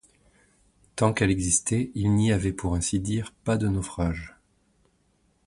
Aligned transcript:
Tant 0.95 1.13
qu’elle 1.13 1.29
existait, 1.29 1.91
il 1.93 2.15
n’y 2.15 2.31
avait, 2.31 2.53
pour 2.53 2.73
ainsi 2.73 2.99
dire, 2.99 3.33
pas 3.43 3.55
de 3.57 3.67
naufrage. 3.67 4.35